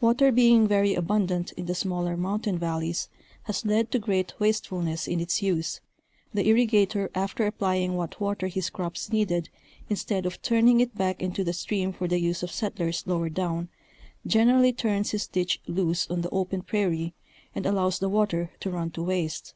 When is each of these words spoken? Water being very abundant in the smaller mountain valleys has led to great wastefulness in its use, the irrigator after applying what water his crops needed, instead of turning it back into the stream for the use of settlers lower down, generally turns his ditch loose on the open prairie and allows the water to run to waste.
Water 0.00 0.32
being 0.32 0.66
very 0.66 0.94
abundant 0.94 1.52
in 1.58 1.66
the 1.66 1.74
smaller 1.74 2.16
mountain 2.16 2.56
valleys 2.58 3.10
has 3.42 3.66
led 3.66 3.90
to 3.92 3.98
great 3.98 4.32
wastefulness 4.40 5.06
in 5.06 5.20
its 5.20 5.42
use, 5.42 5.82
the 6.32 6.48
irrigator 6.48 7.10
after 7.14 7.44
applying 7.46 7.94
what 7.94 8.18
water 8.18 8.46
his 8.46 8.70
crops 8.70 9.12
needed, 9.12 9.50
instead 9.90 10.24
of 10.24 10.40
turning 10.40 10.80
it 10.80 10.94
back 10.96 11.20
into 11.22 11.44
the 11.44 11.52
stream 11.52 11.92
for 11.92 12.08
the 12.08 12.18
use 12.18 12.42
of 12.42 12.50
settlers 12.50 13.06
lower 13.06 13.28
down, 13.28 13.68
generally 14.26 14.72
turns 14.72 15.10
his 15.10 15.26
ditch 15.26 15.60
loose 15.66 16.08
on 16.10 16.22
the 16.22 16.30
open 16.30 16.62
prairie 16.62 17.12
and 17.54 17.66
allows 17.66 17.98
the 17.98 18.08
water 18.08 18.50
to 18.58 18.70
run 18.70 18.90
to 18.92 19.02
waste. 19.02 19.52